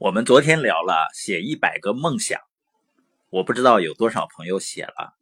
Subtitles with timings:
[0.00, 2.40] 我们昨天聊了写一百个梦想，
[3.28, 5.12] 我不知道有多少朋友写了。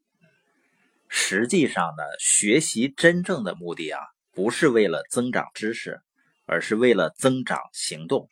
[1.08, 6.01] 实际上呢，学习真正的目的啊，不是为了增长知识，
[6.46, 8.29] 而是为了增长行动。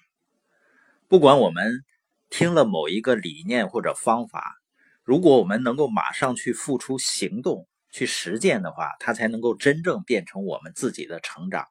[1.09, 1.83] 不管我们
[2.31, 4.55] 听了某一个理念或者方法，
[5.03, 11.67] 如果我们能够马上去付出行动去实践的话，它才能够真正变成我们自己的成长。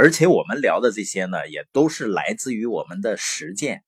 [0.00, 3.84] 而且我们聊的这些呢，也都是来自于我们的实践。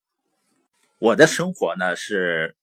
[0.99, 2.55] 我的生活呢是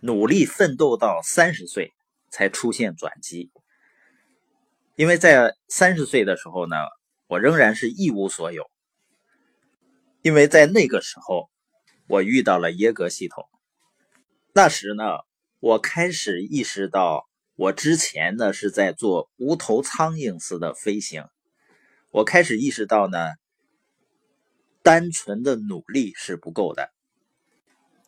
[0.00, 1.92] 努力奋斗到三十岁
[2.30, 3.50] 才出现转机，
[4.94, 6.76] 因为在三十岁的时候呢，
[7.26, 8.70] 我仍然是一无所有。
[10.22, 11.50] 因为在那个时候，
[12.06, 13.44] 我遇到了耶格系统。
[14.52, 15.02] 那时呢，
[15.58, 21.24] 我开始意识到，我之前呢是在做无头苍蝇似的飞行。
[22.10, 23.18] 我开始意识到呢，
[24.82, 26.90] 单纯的努力是不够的。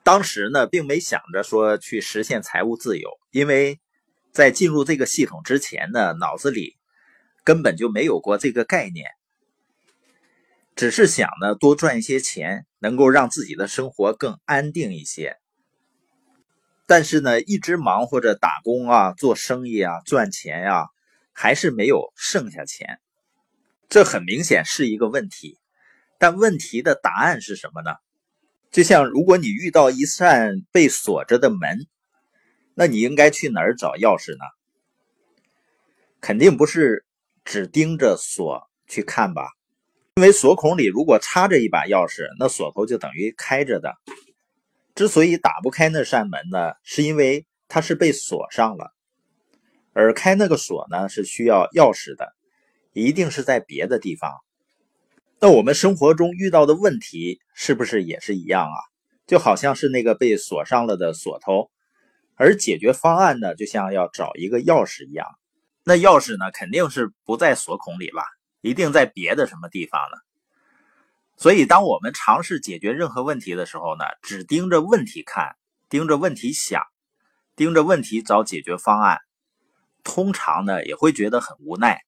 [0.02, 3.78] 当时呢，并没想着说去实现财务自由，因为
[4.32, 6.78] 在进入这个系统之前呢，脑子里
[7.44, 9.10] 根本就没有过这个概念，
[10.74, 15.36] 只是想呢多赚一些钱，能够让自己的生活更安定一些。
[16.86, 20.86] 但是呢，一直忙活着打工啊、做生意啊、赚钱呀，
[21.32, 22.98] 还是没有剩下钱。
[23.90, 25.58] 这很明显是一个问题，
[26.16, 27.96] 但问题的答案是什么呢？
[28.70, 31.88] 就像如果你遇到一扇被锁着的门，
[32.74, 34.44] 那你应该去哪儿找钥匙呢？
[36.20, 37.04] 肯定不是
[37.44, 39.48] 只盯着锁去看吧？
[40.14, 43.96] 因为锁孔里如果插着一把钥匙，那锁头就等于开着的。
[44.94, 48.92] 之所以打不开那扇门呢，是因为它是被锁上了，
[49.92, 52.36] 而开那个锁呢是需要钥匙的。
[52.92, 54.32] 一定是在别的地方。
[55.40, 58.78] 那我们生活中遇到的问题是不是也是一样啊？
[59.26, 61.70] 就好像是那个被锁上了的锁头，
[62.34, 65.26] 而解决方案呢，就像要找一个钥匙一样。
[65.84, 68.22] 那钥匙呢，肯定是不在锁孔里了？
[68.60, 70.18] 一定在别的什么地方呢？
[71.36, 75.56] 所以，当我们尝试解决任何问题的时候呢，只盯着问题看，
[75.88, 76.82] 盯着问题想，
[77.56, 79.20] 盯着问题找解决方案，
[80.04, 82.02] 通常呢也会觉得很无奈。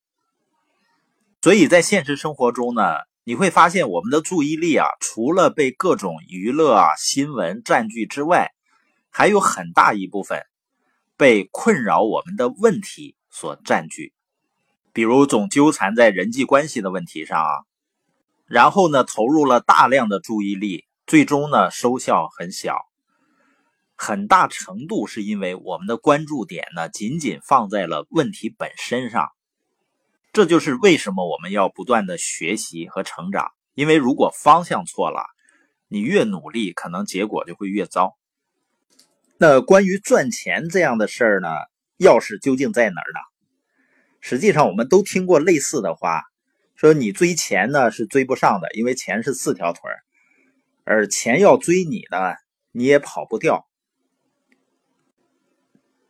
[1.42, 2.82] 所以在现实生活中呢，
[3.24, 8.52] 你会发现我们的注意力啊，除了被各种娱乐啊、新闻占据之外，
[9.10, 10.40] 还有很大一部分
[11.16, 14.12] 被困扰我们的问题所占据。
[14.92, 17.50] 比如总纠缠在人际关系的问题上啊，
[18.46, 22.78] 然后呢，投入了大量的注意力，最终呢，收效很小。
[23.96, 29.30] 很大程度是因为我们的关注点呢，仅仅放在了问题本身上。
[30.32, 35.26] 这就是为什么我们要不断的学习和成长，因为如果方向错了，
[35.88, 38.16] 你越努力，可能结果就会越糟。
[39.36, 41.48] 那关于赚钱这样的事儿呢，
[41.98, 43.20] 钥匙究竟在哪儿呢？
[44.20, 46.22] 实际上，我们都听过类似的话，
[46.76, 50.00] 说你追钱呢是追不上的，因为钱是四条腿儿，
[50.84, 52.36] 而钱要追你呢，
[52.70, 53.68] 你也跑不掉。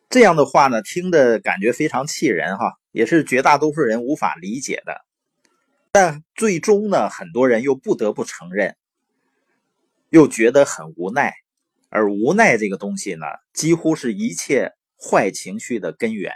[0.08, 2.78] 这样的话呢，听的感觉非常气人哈。
[2.92, 5.00] 也是绝大多数人无法理解的，
[5.90, 8.76] 但最终呢，很多人又不得不承认，
[10.10, 11.34] 又觉得很无奈。
[11.88, 16.32] 而无奈这个东西呢，几乎是一切坏情绪的根源。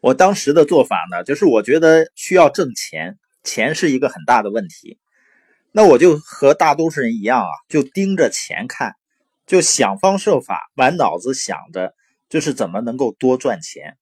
[0.00, 4.98] 我当时的做法呢，就是我觉得需要挣钱，钱是一个很大的问题。
[5.72, 8.94] 那我就和大多数人一样啊，就盯着钱看，
[9.46, 11.94] 就想方设法，满脑子想着，
[12.28, 13.96] 就是怎么能够多赚钱。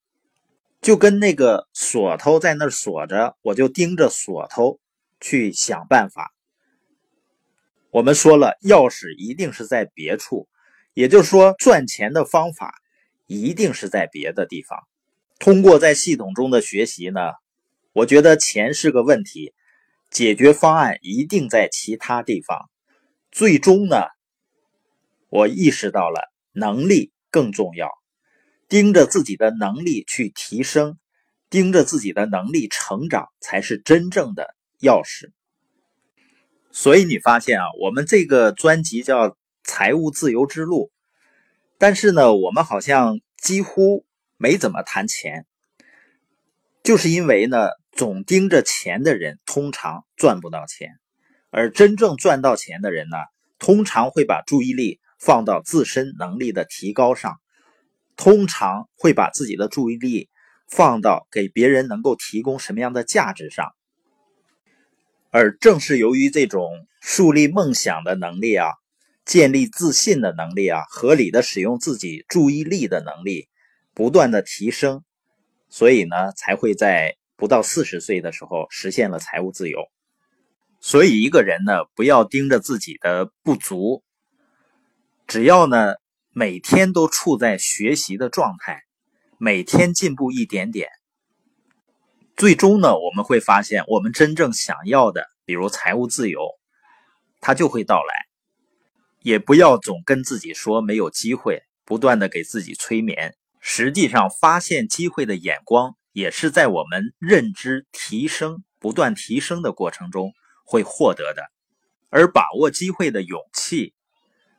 [0.80, 4.80] 就跟那个锁头在那锁着，我就盯着锁头
[5.20, 6.32] 去想办法。
[7.90, 10.48] 我们说了，钥匙一定是在别处，
[10.94, 12.72] 也就是说，赚钱的方法
[13.26, 14.78] 一定是在别的地方。
[15.38, 17.20] 通过在系统中的学习呢，
[17.92, 19.52] 我觉得钱是个问题，
[20.10, 22.70] 解决方案一定在其他地方。
[23.30, 24.04] 最终呢，
[25.28, 27.99] 我意识到了能力更重要。
[28.70, 30.96] 盯着自己的能力去提升，
[31.50, 35.32] 盯着自己的能力成长，才是真正的钥匙。
[36.70, 39.30] 所以你发现啊，我们这个专辑叫
[39.64, 40.86] 《财务自由之路》，
[41.78, 44.06] 但是呢，我们好像几乎
[44.36, 45.46] 没怎么谈钱，
[46.84, 50.90] 就是因为呢，总盯着钱的人通常赚不到钱，
[51.50, 53.16] 而真正赚到钱的人呢，
[53.58, 57.40] 通常会把注意力放到自身能力的提高上。
[58.20, 60.28] 通常会把自己的注意力
[60.68, 63.72] 放到给别人能够提供什么样的价值上。
[65.30, 66.70] 而正是由于这种
[67.00, 68.68] 树立梦想的能力啊，
[69.24, 73.48] 建立自信的能力啊，合理的使用自己注意力的能力，
[73.94, 75.02] 不断的提升，
[75.70, 79.88] 所以呢，才会在不到四十岁的时候实现了财务自由。
[80.78, 84.02] 所以，一个人呢，不要盯着自己的不足，
[85.26, 85.94] 只要呢，
[86.32, 88.84] 每天都处在学习的状态，
[89.36, 90.88] 每天进步一点点。
[92.36, 96.40] 最终呢，我们会发现，我们真正想要的，比如财务自由，
[97.40, 98.14] 它就会到来。
[99.22, 103.36] 也不要总跟自己说没有机会，不断的给自己催眠。
[103.58, 110.32] 实际上，发现机会的眼光，也是在我们认知提升、不断提升的过程中
[110.64, 111.50] 会获得的。
[112.08, 113.94] 而把握机会的勇气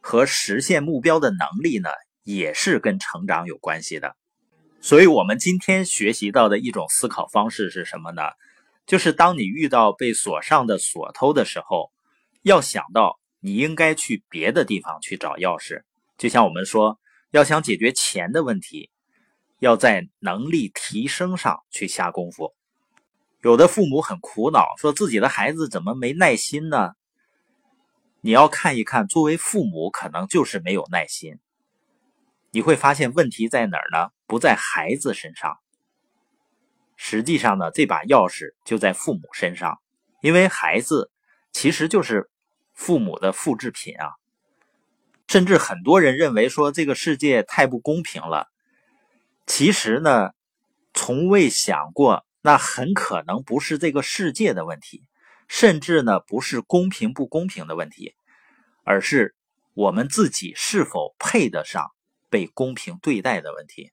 [0.01, 1.89] 和实现目标的能力呢，
[2.23, 4.15] 也是跟成长有关系的。
[4.81, 8.23] 所以，我们今天学习到的一种思考方式是什么呢？
[8.87, 11.91] 就是当你遇到被锁上的锁头的时候，
[12.41, 15.83] 要想到你应该去别的地方去找钥匙。
[16.17, 16.99] 就像我们说，
[17.29, 18.89] 要想解决钱的问题，
[19.59, 22.53] 要在能力提升上去下功夫。
[23.43, 26.93] 有的父母很苦恼，说自己的孩子怎么没耐心呢？
[28.23, 31.39] 你要看一看，作为父母，可能就是没有耐心。
[32.51, 34.11] 你会发现问题在哪儿呢？
[34.27, 35.57] 不在孩子身上，
[36.95, 39.79] 实际上呢，这把钥匙就在父母身上，
[40.21, 41.09] 因为孩子
[41.51, 42.29] 其实就是
[42.73, 44.11] 父母的复制品啊。
[45.27, 48.47] 甚至很多人认为说这个世界太不公平了，
[49.47, 50.29] 其实呢，
[50.93, 55.03] 从未想过那很可能不是这个世界的问题，
[55.53, 58.15] 甚至呢不是公平不公平的问题，
[58.85, 59.35] 而是
[59.73, 61.91] 我们自己是否配得上
[62.29, 63.91] 被公平对待的问题。